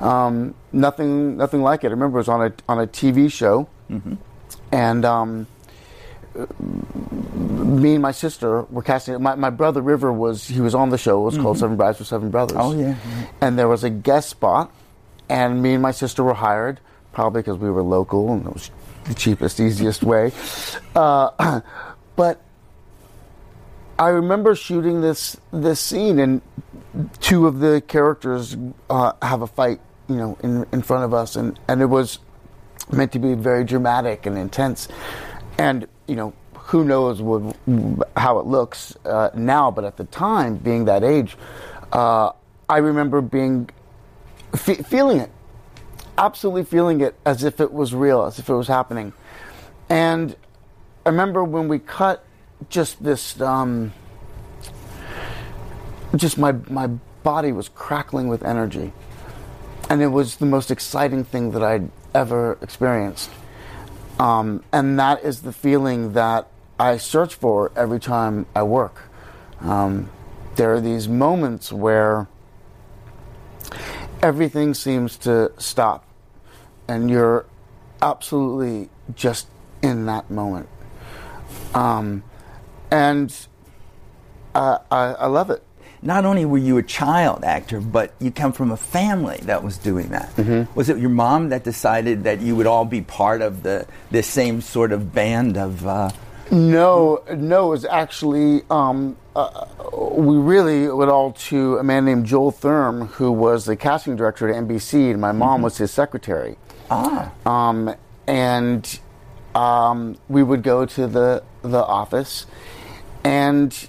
um, 0.00 0.55
nothing 0.73 1.37
nothing 1.37 1.62
like 1.62 1.85
it. 1.85 1.88
I 1.88 1.90
remember 1.90 2.19
it 2.19 2.21
was 2.21 2.28
on 2.28 2.43
a 2.47 2.52
on 2.69 2.81
a 2.81 2.87
TV 2.87 3.31
show, 3.31 3.69
mm-hmm. 3.90 4.14
and 4.73 5.05
um, 5.05 5.47
me 7.31 7.95
and 7.95 8.02
my 8.02 8.12
sister 8.12 8.62
were 8.62 8.83
casting. 8.83 9.21
My, 9.23 9.35
my 9.35 9.50
brother 9.50 9.83
River 9.83 10.12
was 10.12 10.47
he 10.47 10.61
was 10.61 10.75
on 10.75 10.90
the 10.90 10.99
show. 10.99 11.21
It 11.23 11.25
was 11.25 11.38
called 11.38 11.59
Seven 11.59 11.76
Brides 11.76 11.99
for 11.99 12.05
Seven 12.05 12.31
Brothers. 12.31 12.57
Mm-hmm. 12.57 12.81
Oh, 12.81 12.88
yeah, 12.88 13.26
And 13.40 13.59
there 13.59 13.69
was 13.69 13.85
a 13.85 13.90
guest 13.90 14.31
spot, 14.31 14.73
and 15.28 15.62
me 15.62 15.75
and 15.75 15.83
my 15.83 15.93
sister 15.93 16.23
were 16.23 16.35
hired 16.35 16.81
probably 17.16 17.40
because 17.40 17.56
we 17.56 17.70
were 17.70 17.82
local 17.82 18.30
and 18.35 18.46
it 18.46 18.52
was 18.52 18.70
the 19.04 19.14
cheapest, 19.14 19.58
easiest 19.58 20.02
way. 20.02 20.30
Uh, 20.94 21.62
but 22.16 22.42
I 23.99 24.08
remember 24.08 24.54
shooting 24.54 25.00
this 25.00 25.38
this 25.50 25.80
scene, 25.80 26.18
and 26.18 26.42
two 27.20 27.46
of 27.46 27.61
the 27.61 27.80
characters 27.80 28.54
uh, 28.90 29.12
have 29.23 29.40
a 29.40 29.46
fight, 29.46 29.80
you 30.11 30.16
know, 30.16 30.37
in 30.42 30.66
in 30.73 30.82
front 30.82 31.04
of 31.04 31.14
us, 31.14 31.37
and 31.37 31.58
and 31.68 31.80
it 31.80 31.87
was 31.87 32.18
meant 32.92 33.12
to 33.12 33.18
be 33.18 33.32
very 33.32 33.64
dramatic 33.64 34.26
and 34.26 34.37
intense, 34.38 34.87
and 35.58 35.88
you 36.06 36.14
know. 36.14 36.32
Who 36.70 36.85
knows 36.85 37.23
what, 37.23 37.56
how 38.16 38.40
it 38.40 38.46
looks 38.46 38.96
uh, 39.04 39.30
now? 39.35 39.70
But 39.70 39.85
at 39.85 39.96
the 39.96 40.04
time, 40.06 40.56
being 40.56 40.87
that 40.87 41.04
age, 41.04 41.38
uh, 41.92 42.32
I 42.68 42.78
remember 42.78 43.20
being 43.20 43.70
fe- 44.56 44.82
feeling 44.82 45.20
it, 45.20 45.30
absolutely 46.18 46.64
feeling 46.64 47.00
it 47.00 47.14
as 47.25 47.44
if 47.44 47.61
it 47.61 47.73
was 47.73 47.94
real, 47.94 48.25
as 48.25 48.38
if 48.38 48.49
it 48.49 48.54
was 48.54 48.68
happening. 48.68 49.12
And 49.88 50.37
I 51.04 51.11
remember 51.11 51.44
when 51.44 51.68
we 51.68 51.78
cut 51.78 52.25
just 52.68 53.02
this, 53.02 53.40
um, 53.40 53.92
just 56.16 56.38
my, 56.38 56.52
my 56.68 56.88
body 57.23 57.52
was 57.52 57.68
crackling 57.68 58.28
with 58.28 58.42
energy. 58.44 58.92
And 59.88 60.02
it 60.02 60.08
was 60.08 60.37
the 60.37 60.46
most 60.46 60.70
exciting 60.70 61.25
thing 61.25 61.52
that 61.52 61.62
I'd 61.62 61.90
ever 62.14 62.58
experienced. 62.61 63.30
Um, 64.18 64.64
and 64.73 64.99
that 64.99 65.23
is 65.23 65.42
the 65.42 65.52
feeling 65.52 66.14
that 66.14 66.49
I 66.78 66.96
search 66.96 67.35
for 67.35 67.70
every 67.76 68.00
time 68.00 68.46
I 68.54 68.62
work. 68.62 69.02
Um, 69.61 70.11
there 70.56 70.73
are 70.75 70.80
these 70.80 71.06
moments 71.06 71.70
where 71.70 72.26
everything 74.23 74.75
seems 74.75 75.16
to 75.18 75.52
stop 75.58 76.05
and 76.88 77.11
you're 77.11 77.47
absolutely 78.02 78.88
just 79.14 79.49
in 79.83 80.07
that 80.07 80.31
moment. 80.31 80.69
Um, 81.75 82.23
and 82.90 83.35
I, 84.55 84.78
I, 84.90 85.02
I 85.12 85.26
love 85.26 85.50
it. 85.50 85.62
Not 86.02 86.25
only 86.25 86.45
were 86.45 86.59
you 86.59 86.76
a 86.76 86.83
child 86.83 87.43
actor, 87.43 87.81
but 87.81 88.14
you 88.21 88.31
come 88.31 88.52
from 88.52 88.71
a 88.71 88.76
family 88.76 89.38
that 89.43 89.64
was 89.64 89.78
doing 89.78 90.09
that. 90.11 90.35
Mm-hmm. 90.37 90.73
Was 90.75 90.88
it 90.88 90.99
your 90.99 91.11
mom 91.11 91.49
that 91.49 91.64
decided 91.64 92.25
that 92.25 92.40
you 92.40 92.55
would 92.55 92.66
all 92.66 92.85
be 92.85 93.00
part 93.00 93.43
of 93.43 93.62
the 93.62 93.87
this 94.11 94.26
same 94.26 94.61
sort 94.61 94.93
of 94.93 95.12
band 95.12 95.57
of? 95.57 95.87
Uh, 95.87 96.11
No, 96.52 97.25
no, 97.35 97.66
it 97.66 97.71
was 97.71 97.85
actually 97.87 98.62
um, 98.71 99.16
uh, 99.35 99.66
we 99.97 100.37
really 100.37 100.87
owed 100.87 101.02
it 101.02 101.09
all 101.09 101.33
to 101.33 101.78
a 101.78 101.83
man 101.83 102.05
named 102.05 102.26
Joel 102.26 102.52
Thurm, 102.52 103.09
who 103.09 103.33
was 103.33 103.64
the 103.64 103.75
casting 103.75 104.16
director 104.16 104.49
at 104.49 104.55
NBC, 104.64 105.11
and 105.11 105.21
my 105.21 105.33
mom 105.33 105.62
was 105.62 105.78
his 105.78 105.90
secretary. 105.90 106.57
Ah, 106.90 107.33
Um, 107.45 107.95
and 108.26 108.99
um, 109.55 110.16
we 110.28 110.43
would 110.43 110.62
go 110.62 110.85
to 110.87 111.07
the 111.07 111.43
the 111.62 111.85
office, 111.85 112.47
and 113.25 113.88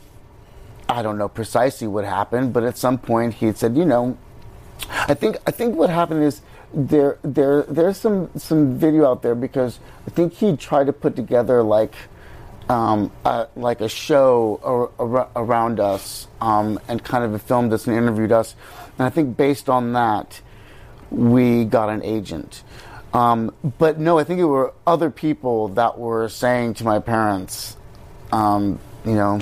I 0.89 1.01
don't 1.01 1.17
know 1.17 1.27
precisely 1.27 1.87
what 1.87 2.05
happened, 2.05 2.53
but 2.53 2.63
at 2.63 2.77
some 2.77 2.97
point 2.97 3.35
he 3.35 3.51
said, 3.53 3.75
you 3.75 3.85
know, 3.85 4.17
I 4.89 5.13
think 5.13 5.37
I 5.45 5.51
think 5.51 5.75
what 5.75 5.89
happened 5.89 6.23
is 6.23 6.41
there 6.73 7.17
there 7.23 7.63
there's 7.63 7.97
some 7.97 8.29
some 8.37 8.77
video 8.77 9.09
out 9.09 9.21
there 9.21 9.35
because 9.35 9.79
I 10.05 10.11
think 10.11 10.33
he 10.33 10.55
tried 10.55 10.85
to 10.87 10.93
put 10.93 11.15
together 11.15 11.63
like 11.63 11.93
um, 12.69 13.11
uh, 13.23 13.45
like 13.55 13.81
a 13.81 13.89
show 13.89 14.59
ar- 14.63 14.91
ar- 14.99 15.29
around 15.35 15.79
us 15.79 16.27
um, 16.41 16.79
and 16.87 17.03
kind 17.03 17.23
of 17.23 17.41
filmed 17.41 17.71
us 17.73 17.87
and 17.87 17.95
interviewed 17.97 18.31
us, 18.31 18.55
and 18.97 19.05
I 19.05 19.09
think 19.09 19.37
based 19.37 19.69
on 19.69 19.93
that 19.93 20.41
we 21.09 21.63
got 21.65 21.89
an 21.89 22.03
agent. 22.03 22.63
Um, 23.13 23.53
but 23.77 23.99
no, 23.99 24.19
I 24.19 24.23
think 24.23 24.39
it 24.39 24.45
were 24.45 24.73
other 24.85 25.09
people 25.09 25.69
that 25.69 25.97
were 25.97 26.29
saying 26.29 26.75
to 26.75 26.83
my 26.83 26.99
parents, 26.99 27.77
um, 28.31 28.79
you 29.05 29.13
know, 29.13 29.39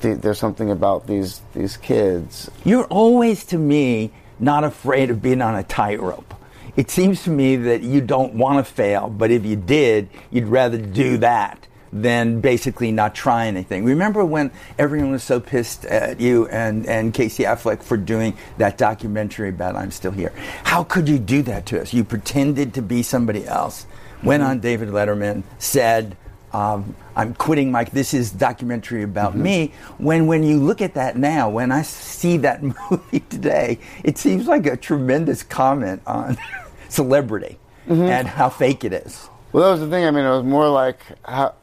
th- 0.00 0.18
there's 0.18 0.38
something 0.38 0.70
about 0.70 1.06
these 1.06 1.40
these 1.54 1.76
kids. 1.76 2.50
you're 2.64 2.86
always 2.86 3.44
to 3.46 3.58
me 3.58 4.12
not 4.38 4.64
afraid 4.64 5.10
of 5.10 5.20
being 5.22 5.42
on 5.42 5.54
a 5.54 5.62
tightrope. 5.62 6.34
It 6.76 6.90
seems 6.90 7.22
to 7.24 7.30
me 7.30 7.56
that 7.56 7.82
you 7.82 8.00
don't 8.00 8.34
want 8.34 8.64
to 8.64 8.72
fail, 8.72 9.08
but 9.10 9.30
if 9.30 9.44
you 9.44 9.56
did, 9.56 10.08
you'd 10.30 10.48
rather 10.48 10.78
do 10.78 11.18
that 11.18 11.66
than 11.92 12.40
basically 12.40 12.90
not 12.90 13.14
try 13.14 13.46
anything. 13.46 13.84
Remember 13.84 14.24
when 14.24 14.50
everyone 14.78 15.12
was 15.12 15.22
so 15.22 15.38
pissed 15.38 15.84
at 15.84 16.20
you 16.20 16.48
and, 16.48 16.86
and 16.86 17.12
Casey 17.12 17.44
Affleck 17.44 17.82
for 17.82 17.96
doing 17.96 18.36
that 18.56 18.78
documentary 18.78 19.50
about 19.50 19.76
I'm 19.76 19.90
Still 19.90 20.12
Here? 20.12 20.32
How 20.64 20.84
could 20.84 21.08
you 21.08 21.18
do 21.18 21.42
that 21.42 21.66
to 21.66 21.80
us? 21.80 21.92
You 21.92 22.04
pretended 22.04 22.74
to 22.74 22.82
be 22.82 23.02
somebody 23.02 23.46
else, 23.46 23.86
went 24.22 24.42
mm-hmm. 24.42 24.52
on 24.52 24.60
David 24.60 24.88
Letterman, 24.88 25.42
said, 25.58 26.16
um, 26.52 26.94
I'm 27.16 27.34
quitting 27.34 27.70
Mike. 27.70 27.92
This 27.92 28.14
is 28.14 28.30
documentary 28.30 29.02
about 29.02 29.32
mm-hmm. 29.32 29.42
me. 29.42 29.72
When 29.98 30.26
when 30.26 30.42
you 30.42 30.58
look 30.58 30.82
at 30.82 30.94
that 30.94 31.16
now, 31.16 31.48
when 31.48 31.72
I 31.72 31.82
see 31.82 32.36
that 32.38 32.62
movie 32.90 33.20
today, 33.20 33.78
it 34.04 34.18
seems 34.18 34.46
like 34.46 34.66
a 34.66 34.76
tremendous 34.76 35.42
comment 35.42 36.02
on 36.06 36.36
celebrity 36.88 37.58
mm-hmm. 37.86 38.02
and 38.02 38.28
how 38.28 38.48
fake 38.48 38.84
it 38.84 38.92
is. 38.92 39.28
Well, 39.52 39.64
that 39.64 39.70
was 39.72 39.80
the 39.80 39.88
thing. 39.88 40.06
I 40.06 40.10
mean, 40.10 40.24
it 40.24 40.30
was 40.30 40.44
more 40.44 40.68
like, 40.68 41.00
how, 41.24 41.54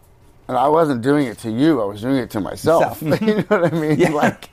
and 0.50 0.58
I 0.58 0.68
wasn't 0.68 1.04
doing 1.04 1.28
it 1.28 1.38
to 1.40 1.52
you. 1.52 1.80
I 1.80 1.86
was 1.86 2.02
doing 2.02 2.16
it 2.16 2.32
to 2.32 2.40
myself. 2.40 3.02
You 3.04 3.36
know 3.36 3.44
what 3.48 3.72
I 3.72 3.78
mean? 3.78 4.00
Yeah. 4.00 4.10
Like, 4.10 4.50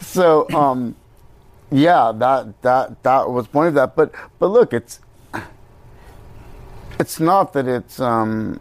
so, 0.00 0.48
um, 0.50 0.96
yeah, 1.70 2.12
that 2.16 2.62
that 2.62 3.02
that 3.02 3.30
was 3.30 3.46
point 3.46 3.68
of 3.68 3.74
that. 3.74 3.94
But 3.94 4.14
but 4.38 4.46
look, 4.46 4.72
it's 4.72 5.00
it's 6.98 7.20
not 7.20 7.52
that 7.52 7.68
it's 7.68 8.00
um, 8.00 8.58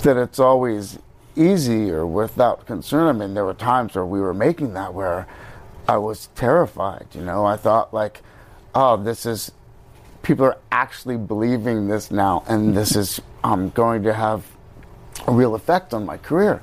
that 0.00 0.16
it's 0.16 0.38
always 0.38 0.98
easy 1.36 1.90
or 1.90 2.06
without 2.06 2.64
concern. 2.64 3.08
I 3.08 3.12
mean, 3.12 3.34
there 3.34 3.44
were 3.44 3.54
times 3.54 3.94
where 3.94 4.06
we 4.06 4.20
were 4.20 4.34
making 4.34 4.72
that 4.72 4.94
where 4.94 5.26
I 5.86 5.98
was 5.98 6.28
terrified. 6.34 7.08
You 7.12 7.20
know, 7.20 7.44
I 7.44 7.58
thought 7.58 7.92
like, 7.92 8.22
oh, 8.74 8.96
this 8.96 9.26
is 9.26 9.52
people 10.22 10.46
are 10.46 10.56
actually 10.72 11.18
believing 11.18 11.88
this 11.88 12.10
now, 12.10 12.42
and 12.48 12.74
this 12.74 12.96
is 12.96 13.20
um, 13.44 13.68
going 13.70 14.02
to 14.04 14.14
have 14.14 14.44
a 15.28 15.32
real 15.32 15.54
effect 15.54 15.94
on 15.94 16.04
my 16.06 16.16
career. 16.16 16.62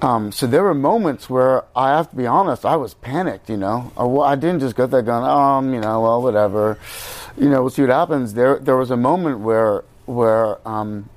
Um, 0.00 0.32
so 0.32 0.46
there 0.46 0.62
were 0.62 0.74
moments 0.74 1.28
where 1.28 1.64
I 1.76 1.90
have 1.90 2.08
to 2.10 2.16
be 2.16 2.26
honest, 2.26 2.64
I 2.64 2.76
was 2.76 2.94
panicked. 2.94 3.50
You 3.50 3.58
know, 3.58 3.92
I, 3.96 4.32
I 4.32 4.34
didn't 4.36 4.60
just 4.60 4.76
go 4.76 4.86
there 4.86 5.02
going, 5.02 5.24
um, 5.24 5.74
you 5.74 5.80
know, 5.80 6.00
well, 6.00 6.22
whatever. 6.22 6.78
You 7.36 7.50
know, 7.50 7.60
we'll 7.60 7.70
see 7.70 7.82
what 7.82 7.90
happens. 7.90 8.32
There, 8.32 8.58
there 8.58 8.76
was 8.76 8.90
a 8.90 8.96
moment 8.96 9.40
where 9.40 9.84
where 10.06 10.66
um, 10.66 11.08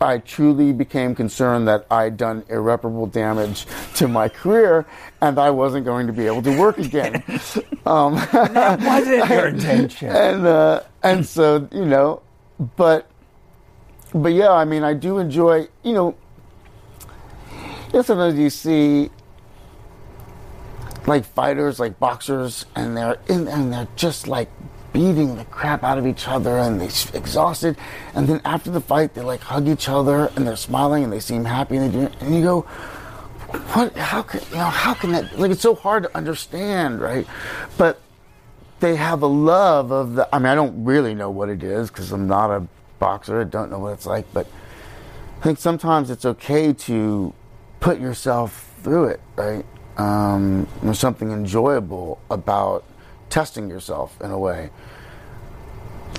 I 0.00 0.18
truly 0.18 0.72
became 0.72 1.14
concerned 1.14 1.68
that 1.68 1.86
I'd 1.90 2.16
done 2.16 2.42
irreparable 2.48 3.06
damage 3.06 3.66
to 3.96 4.08
my 4.08 4.28
career, 4.28 4.86
and 5.20 5.38
I 5.38 5.50
wasn't 5.50 5.84
going 5.84 6.06
to 6.06 6.12
be 6.12 6.26
able 6.26 6.42
to 6.42 6.58
work 6.58 6.78
again. 6.78 7.22
um, 7.86 8.14
That 8.32 8.80
wasn't 8.80 9.28
your 9.28 9.48
intention. 9.48 10.08
and 10.26 10.46
uh, 10.46 10.82
and 11.02 11.26
so 11.26 11.68
you 11.72 11.84
know, 11.84 12.22
but 12.76 13.09
but 14.14 14.32
yeah, 14.32 14.52
I 14.52 14.64
mean, 14.64 14.82
I 14.82 14.94
do 14.94 15.18
enjoy 15.18 15.68
you 15.82 15.92
know. 15.92 16.16
Know, 17.92 18.02
sometimes 18.02 18.38
you 18.38 18.50
see 18.50 19.10
like 21.06 21.24
fighters, 21.24 21.80
like 21.80 21.98
boxers, 21.98 22.66
and 22.76 22.96
they're 22.96 23.18
in, 23.28 23.48
and 23.48 23.72
they're 23.72 23.88
just 23.96 24.28
like 24.28 24.48
beating 24.92 25.36
the 25.36 25.44
crap 25.46 25.82
out 25.82 25.98
of 25.98 26.06
each 26.06 26.28
other, 26.28 26.58
and 26.58 26.80
they're 26.80 27.18
exhausted, 27.18 27.76
and 28.14 28.28
then 28.28 28.40
after 28.44 28.70
the 28.70 28.80
fight, 28.80 29.14
they 29.14 29.22
like 29.22 29.40
hug 29.40 29.66
each 29.66 29.88
other, 29.88 30.30
and 30.36 30.46
they're 30.46 30.56
smiling, 30.56 31.02
and 31.02 31.12
they 31.12 31.20
seem 31.20 31.44
happy, 31.44 31.76
and 31.76 31.92
they 31.92 31.98
do, 31.98 32.12
and 32.20 32.34
you 32.34 32.42
go, 32.42 32.60
what? 33.72 33.96
How 33.96 34.22
can 34.22 34.40
you 34.50 34.56
know? 34.56 34.64
How 34.64 34.94
can 34.94 35.12
that? 35.12 35.38
Like, 35.38 35.50
it's 35.50 35.62
so 35.62 35.74
hard 35.74 36.04
to 36.04 36.16
understand, 36.16 37.00
right? 37.00 37.26
But 37.76 38.00
they 38.78 38.96
have 38.96 39.22
a 39.22 39.26
love 39.26 39.90
of 39.90 40.14
the. 40.14 40.28
I 40.34 40.38
mean, 40.38 40.46
I 40.46 40.54
don't 40.54 40.84
really 40.84 41.14
know 41.14 41.30
what 41.30 41.48
it 41.48 41.62
is 41.62 41.90
because 41.90 42.12
I'm 42.12 42.28
not 42.28 42.50
a 42.50 42.66
boxer. 43.00 43.40
I 43.40 43.44
don't 43.44 43.70
know 43.70 43.80
what 43.80 43.94
it's 43.94 44.06
like, 44.06 44.32
but 44.32 44.46
I 45.40 45.42
think 45.42 45.58
sometimes 45.58 46.10
it's 46.10 46.24
okay 46.24 46.72
to 46.72 47.34
put 47.80 47.98
yourself 47.98 48.72
through 48.82 49.06
it, 49.06 49.20
right? 49.34 49.64
Um, 49.96 50.68
there's 50.82 50.98
something 50.98 51.32
enjoyable 51.32 52.20
about 52.30 52.84
testing 53.28 53.68
yourself 53.68 54.20
in 54.20 54.30
a 54.30 54.38
way. 54.38 54.70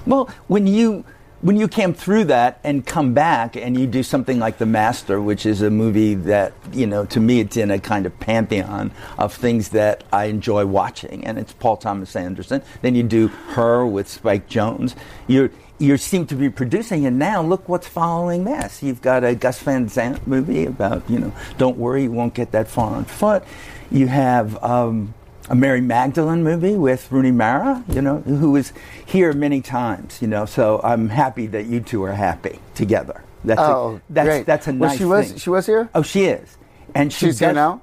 Well, 0.06 0.30
when 0.48 0.68
you 0.68 1.06
when 1.42 1.58
you 1.58 1.68
came 1.68 1.92
through 1.94 2.26
that 2.26 2.60
and 2.64 2.86
come 2.86 3.16
back 3.16 3.56
and 3.56 3.76
you 3.76 3.88
do 3.88 4.04
something 4.04 4.38
like 4.38 4.60
The 4.60 4.66
Master, 4.68 5.20
which 5.20 5.46
is 5.46 5.64
a 5.64 5.72
movie 5.72 6.14
that 6.14 6.54
you 6.72 6.86
know 6.86 7.06
to 7.06 7.20
me 7.20 7.40
it's 7.40 7.58
in 7.58 7.72
a 7.72 7.80
kind 7.80 8.06
of 8.06 8.20
pantheon 8.20 8.92
of 9.18 9.34
things 9.34 9.70
that 9.70 10.04
I 10.12 10.26
enjoy 10.26 10.66
watching, 10.66 11.26
and 11.26 11.38
it's 11.38 11.54
Paul 11.54 11.78
Thomas 11.78 12.16
Anderson. 12.16 12.62
Then 12.82 12.96
you 12.96 13.04
do 13.04 13.28
Her 13.28 13.86
with 13.86 14.08
Spike 14.08 14.50
Jonze. 14.50 14.96
You're 15.28 15.52
you 15.82 15.98
seem 15.98 16.26
to 16.28 16.36
be 16.36 16.50
producing, 16.50 17.06
and 17.06 17.18
now 17.20 17.42
look 17.42 17.68
what's 17.68 17.88
following 17.88 18.44
this. 18.44 18.84
You've 18.84 19.02
got 19.02 19.24
a 19.24 19.34
Gus 19.36 19.60
Van 19.60 19.90
Sant 19.90 20.26
movie 20.28 20.66
about, 20.66 21.10
you 21.10 21.20
know, 21.20 21.34
don't 21.58 21.78
worry, 21.78 22.04
you 22.04 22.12
won't 22.12 22.34
get 22.34 22.52
that 22.52 22.68
far 22.68 22.96
on 22.96 23.06
foot. 23.06 23.44
You 23.90 24.08
have 24.08 24.64
um, 24.64 25.14
a 25.50 25.56
Mary 25.56 25.82
Magdalene 25.82 26.44
movie 26.44 26.76
with 26.76 27.12
Rooney 27.12 27.32
Mara, 27.32 27.84
you 27.90 28.02
know, 28.02 28.20
who 28.22 28.56
is 28.56 28.72
here 29.06 29.34
many 29.34 29.60
times, 29.62 30.22
you 30.22 30.28
know. 30.28 30.46
So 30.46 30.80
I'm 30.84 31.10
happy 31.10 31.48
that 31.48 31.66
you 31.66 31.82
two 31.82 32.04
are 32.04 32.14
happy 32.14 32.60
together. 32.76 33.24
That's 33.44 33.60
Oh, 33.60 33.96
a, 33.96 34.02
that's 34.14 34.28
great. 34.28 34.46
that's 34.46 34.68
a 34.68 34.72
nice 34.74 34.90
Well, 34.92 34.98
she 34.98 35.06
was 35.06 35.30
thing. 35.30 35.38
she 35.40 35.50
was 35.50 35.66
here. 35.66 35.90
Oh, 35.96 36.04
she 36.04 36.26
is, 36.26 36.58
and 36.94 37.12
she 37.12 37.26
She's 37.26 37.40
here 37.40 37.54
now? 37.54 37.82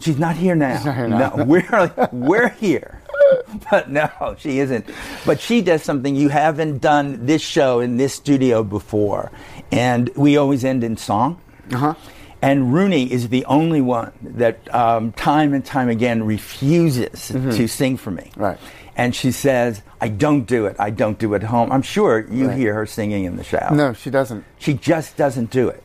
She's 0.00 0.18
not 0.18 0.36
here 0.36 0.54
now. 0.54 0.74
not 0.84 0.94
here 0.94 1.08
now. 1.08 1.30
No, 1.34 1.44
we're 1.44 2.08
we're 2.12 2.50
here, 2.50 2.97
but 3.70 3.90
no, 3.90 4.08
she 4.38 4.58
isn't. 4.60 4.86
But 5.26 5.40
she 5.40 5.62
does 5.62 5.82
something 5.82 6.14
you 6.16 6.28
haven't 6.28 6.78
done 6.78 7.26
this 7.26 7.42
show 7.42 7.80
in 7.80 7.96
this 7.96 8.14
studio 8.14 8.62
before, 8.62 9.30
and 9.72 10.10
we 10.16 10.36
always 10.36 10.64
end 10.64 10.84
in 10.84 10.96
song. 10.96 11.40
Uh-huh. 11.72 11.94
And 12.40 12.72
Rooney 12.72 13.10
is 13.10 13.30
the 13.30 13.44
only 13.46 13.80
one 13.80 14.12
that 14.22 14.72
um, 14.74 15.12
time 15.12 15.52
and 15.54 15.64
time 15.64 15.88
again 15.88 16.22
refuses 16.24 17.28
to 17.28 17.66
sing 17.66 17.96
for 17.96 18.10
me. 18.12 18.22
Mm-hmm. 18.32 18.40
Right. 18.42 18.58
And 18.96 19.14
she 19.14 19.32
says, 19.32 19.82
"I 20.00 20.08
don't 20.08 20.42
do 20.44 20.66
it. 20.66 20.76
I 20.78 20.90
don't 20.90 21.18
do 21.18 21.34
it 21.34 21.42
at 21.42 21.48
home." 21.48 21.70
I'm 21.72 21.82
sure 21.82 22.26
you 22.30 22.48
Right. 22.48 22.56
hear 22.56 22.74
her 22.74 22.86
singing 22.86 23.24
in 23.24 23.36
the 23.36 23.44
shower. 23.44 23.74
No, 23.74 23.92
she 23.92 24.10
doesn't. 24.10 24.44
she 24.58 24.74
just 24.74 25.16
doesn't 25.16 25.50
do 25.50 25.68
it. 25.68 25.82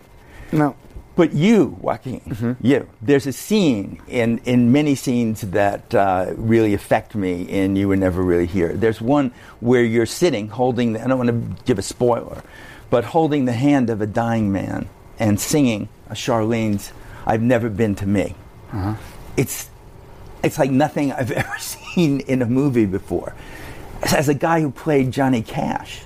No. 0.52 0.76
But 1.16 1.34
you, 1.34 1.78
Joaquin, 1.80 2.22
Mm-hmm. 2.22 2.66
you. 2.66 2.90
There's 3.02 3.28
a 3.28 3.34
scene 3.34 4.02
in, 4.08 4.40
in 4.46 4.72
many 4.72 4.96
scenes 4.96 5.42
that 5.42 5.94
uh, 5.94 6.34
really 6.36 6.74
affect 6.74 7.14
me 7.14 7.48
and 7.52 7.78
You 7.78 7.88
Were 7.90 7.96
Never 7.96 8.22
Really 8.24 8.48
Here. 8.48 8.74
There's 8.74 9.00
one 9.00 9.32
where 9.60 9.84
you're 9.84 10.08
sitting 10.08 10.48
holding, 10.50 10.94
the, 10.94 11.04
I 11.04 11.08
don't 11.08 11.20
want 11.20 11.30
to 11.30 11.64
give 11.66 11.78
a 11.78 11.84
spoiler, 11.84 12.42
but 12.90 13.04
holding 13.06 13.46
the 13.46 13.54
hand 13.54 13.92
of 13.92 14.02
a 14.02 14.08
dying 14.08 14.52
man 14.52 14.90
and 15.20 15.40
singing 15.40 15.88
Charlene's 16.16 16.92
I've 17.28 17.42
Never 17.44 17.70
Been 17.70 17.94
to 17.96 18.08
Me. 18.08 18.36
Uh-huh. 18.72 18.96
It's, 19.38 19.70
it's 20.44 20.58
like 20.58 20.72
nothing 20.72 21.12
I've 21.12 21.32
ever 21.44 21.58
seen 21.60 22.22
in 22.22 22.42
a 22.42 22.46
movie 22.48 22.86
before. 22.88 23.36
As 24.02 24.30
a 24.30 24.34
guy 24.34 24.62
who 24.62 24.72
played 24.72 25.12
Johnny 25.12 25.44
Cash, 25.44 26.02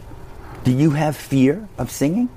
do 0.65 0.71
you 0.71 0.91
have 0.91 1.15
fear 1.15 1.67
of 1.77 1.89
singing, 1.91 2.27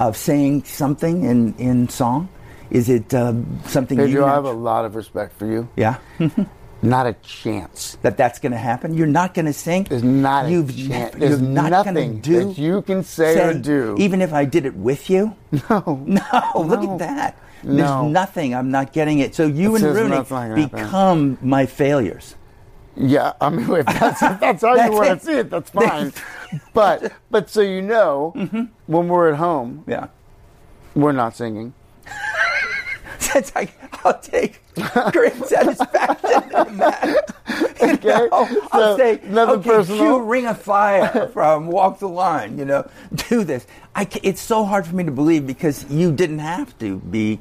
of 0.00 0.16
saying 0.16 0.64
something 0.64 1.24
in, 1.24 1.54
in 1.58 1.88
song? 1.88 2.28
Is 2.70 2.88
it 2.88 3.12
um, 3.14 3.60
something 3.66 3.98
you 3.98 4.06
Pedro, 4.06 4.26
I 4.26 4.34
have 4.34 4.44
a 4.44 4.52
lot 4.52 4.84
of 4.84 4.94
respect 4.94 5.38
for 5.38 5.46
you. 5.46 5.68
yeah 5.76 5.98
Not 6.82 7.06
a 7.06 7.12
chance. 7.20 7.98
that 8.00 8.16
that's 8.16 8.38
going 8.38 8.52
to 8.52 8.58
happen? 8.58 8.94
You're 8.94 9.06
not 9.06 9.34
going 9.34 9.44
to 9.44 9.52
sing. 9.52 9.84
There's 9.84 10.02
not 10.02 10.46
a 10.46 10.50
You've 10.50 10.74
chance. 10.74 11.14
There's 11.14 11.38
you're 11.38 11.50
not 11.50 11.70
nothing 11.70 12.20
do 12.20 12.46
that 12.46 12.58
you 12.58 12.80
can 12.82 13.04
say, 13.04 13.38
or 13.38 13.52
do. 13.52 13.96
even 13.98 14.22
if 14.22 14.32
I 14.32 14.46
did 14.46 14.64
it 14.64 14.74
with 14.74 15.10
you. 15.10 15.36
no. 15.70 16.06
No, 16.08 16.52
look 16.64 16.80
at 16.82 16.98
that. 16.98 17.38
No. 17.62 17.76
There's 17.76 18.12
nothing. 18.12 18.54
I'm 18.54 18.70
not 18.70 18.94
getting 18.94 19.18
it. 19.18 19.34
So 19.34 19.46
you 19.46 19.76
It 19.76 19.82
and 19.82 19.94
Rooney 19.94 20.08
nothing 20.16 20.36
like 20.36 20.56
that. 20.56 20.72
become 20.72 21.36
my 21.42 21.66
failures. 21.66 22.34
Yeah, 22.96 23.32
I 23.40 23.48
mean, 23.50 23.70
if 23.70 23.86
that's, 24.00 24.22
if 24.22 24.40
that's 24.40 24.62
how 24.62 24.74
That's 24.76 24.90
you 24.92 24.96
want 24.98 25.20
to 25.20 25.26
see 25.26 25.32
it, 25.34 25.50
that's 25.50 25.70
fine. 25.70 26.12
but 26.74 27.12
but 27.30 27.48
so 27.48 27.60
you 27.60 27.82
know, 27.82 28.32
Mm-hmm. 28.36 28.62
when 28.86 29.08
we're 29.08 29.30
at 29.30 29.36
home, 29.38 29.84
Yeah. 29.86 30.08
we're 30.94 31.12
not 31.12 31.36
singing. 31.36 31.72
that's 33.32 33.54
like 33.54 33.72
I'll 34.04 34.18
take 34.18 34.60
great 35.12 35.34
satisfaction 35.46 36.42
in 36.66 36.76
that. 36.78 37.34
You 37.80 37.92
Okay, 37.92 38.08
know, 38.08 38.28
I'll 38.72 38.96
so 38.96 38.96
say, 38.98 39.20
nothing 39.24 39.54
okay, 39.60 39.70
personal. 39.70 40.00
cue 40.00 40.22
Ring 40.22 40.46
of 40.46 40.60
Fire 40.60 41.28
from 41.32 41.66
Walk 41.68 41.98
the 41.98 42.08
Line, 42.08 42.58
you 42.58 42.64
know, 42.64 42.88
do 43.28 43.44
this. 43.44 43.66
I 43.94 44.06
it's 44.22 44.40
so 44.40 44.64
hard 44.64 44.86
for 44.86 44.94
me 44.94 45.04
to 45.04 45.10
believe 45.10 45.46
because 45.46 45.88
you 45.90 46.12
didn't 46.12 46.40
have 46.40 46.76
to 46.80 46.96
be 46.98 47.38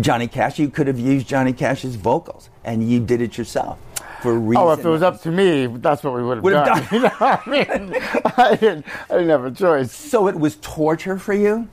Johnny 0.00 0.26
Cash. 0.26 0.58
You 0.58 0.68
could 0.68 0.86
have 0.86 0.98
used 0.98 1.28
Johnny 1.28 1.52
Cash's 1.52 1.94
vocals, 1.96 2.50
and 2.64 2.88
you 2.88 2.98
did 3.00 3.20
it 3.20 3.36
yourself 3.38 3.78
for. 4.22 4.32
Oh, 4.56 4.70
if 4.72 4.84
it 4.84 4.88
was 4.88 5.02
up 5.02 5.20
to 5.22 5.30
me, 5.30 5.66
that's 5.66 6.02
what 6.02 6.14
we 6.14 6.22
would 6.22 6.38
have 6.38 6.44
Would 6.44 6.52
have 6.54 6.66
done. 6.66 6.88
You 6.92 7.00
know 7.00 7.10
I 7.20 7.42
mean? 7.46 7.94
I 8.36 8.56
didn't, 8.56 8.86
I 9.10 9.14
didn't 9.14 9.28
have 9.30 9.44
a 9.44 9.50
choice. 9.50 9.92
So 9.92 10.28
it 10.28 10.36
was 10.38 10.56
torture 10.56 11.18
for 11.18 11.32
you 11.34 11.68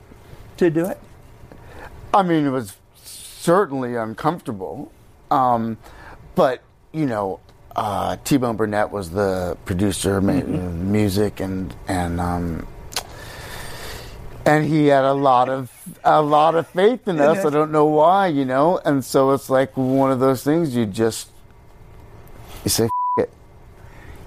to 0.58 0.70
do 0.70 0.86
it? 0.86 0.98
I 2.12 2.22
mean, 2.22 2.46
it 2.46 2.50
was 2.50 2.76
certainly 3.04 3.96
uncomfortable. 3.96 4.92
Um, 5.30 5.78
but, 6.34 6.62
you 6.92 7.06
know, 7.06 7.40
uh, 7.74 8.16
T 8.24 8.36
Bone 8.36 8.56
Burnett 8.56 8.90
was 8.92 9.10
the 9.10 9.56
producer, 9.64 10.20
made 10.20 10.44
Mm-hmm. 10.44 10.92
music, 10.92 11.40
and, 11.40 11.74
and, 11.88 12.20
um, 12.20 12.66
and 14.46 14.64
he 14.66 14.86
had 14.88 15.04
a 15.04 15.12
lot 15.14 15.48
of 15.48 15.70
a 16.04 16.20
lot 16.20 16.54
of 16.54 16.68
faith 16.68 17.08
in 17.08 17.18
us. 17.18 17.44
I 17.46 17.50
don't 17.50 17.72
know 17.72 17.86
why, 17.86 18.26
you 18.26 18.44
know. 18.44 18.78
And 18.84 19.02
so 19.02 19.30
it's 19.32 19.48
like 19.48 19.74
one 19.74 20.12
of 20.12 20.20
those 20.20 20.44
things 20.44 20.76
you 20.76 20.84
just 20.84 21.30
you 22.64 22.70
say 22.70 22.84
F- 22.84 22.90
it. 23.18 23.30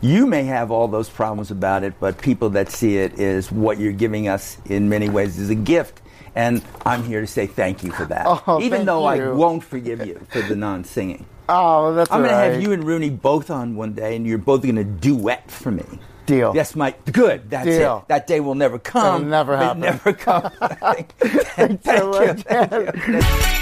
You 0.01 0.27
may 0.27 0.43
have 0.45 0.71
all 0.71 0.87
those 0.87 1.09
problems 1.09 1.51
about 1.51 1.83
it, 1.83 1.99
but 1.99 2.19
people 2.21 2.51
that 2.51 2.69
see 2.69 2.97
it 2.97 3.19
is 3.19 3.51
what 3.51 3.79
you're 3.79 3.91
giving 3.93 4.27
us 4.27 4.57
in 4.65 4.89
many 4.89 5.09
ways 5.09 5.37
is 5.39 5.49
a 5.49 5.55
gift. 5.55 6.01
And 6.35 6.61
I'm 6.85 7.03
here 7.03 7.21
to 7.21 7.27
say 7.27 7.47
thank 7.47 7.83
you 7.83 7.91
for 7.91 8.05
that. 8.05 8.25
Oh, 8.27 8.61
Even 8.61 8.79
thank 8.79 8.85
though 8.85 9.05
I 9.05 9.31
won't 9.31 9.63
forgive 9.63 10.05
you 10.05 10.21
for 10.29 10.41
the 10.43 10.55
non 10.55 10.83
singing. 10.83 11.25
Oh, 11.49 11.95
that's 11.95 12.11
I'm 12.11 12.19
going 12.19 12.29
to 12.29 12.35
have 12.35 12.61
you 12.61 12.73
and 12.73 12.83
Rooney 12.83 13.09
both 13.09 13.49
on 13.49 13.75
one 13.75 13.93
day, 13.93 14.15
and 14.15 14.27
you're 14.27 14.37
both 14.37 14.61
going 14.61 14.75
to 14.75 14.83
duet 14.83 15.49
for 15.49 15.71
me. 15.71 15.85
Deal. 16.27 16.51
Yes, 16.53 16.75
my 16.75 16.93
good. 17.11 17.49
That's 17.49 17.65
Deal. 17.65 17.99
it. 17.99 18.09
That 18.09 18.27
day 18.27 18.41
will 18.41 18.53
never 18.55 18.77
come. 18.77 19.15
It'll 19.23 19.29
never 19.29 19.53
It 19.53 19.57
happen. 19.59 19.79
never 19.79 20.13
come. 20.13 20.51
thank, 20.79 21.13
thank 21.17 21.83
so 21.85 22.21
you. 22.21 22.33
Thank 22.33 23.07
you. 23.07 23.61